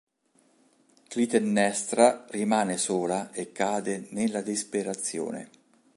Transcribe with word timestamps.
Clitennestra 1.09 2.25
rimane 2.31 2.77
sola 2.77 3.31
e 3.31 3.51
cade 3.51 4.07
nella 4.09 4.41
disperazione. 4.41 5.49